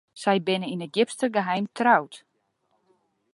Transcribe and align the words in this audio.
Sy 0.21 0.35
binne 0.45 0.67
yn 0.73 0.85
it 0.85 0.93
djipste 0.95 1.25
geheim 1.35 1.65
troud. 1.77 2.13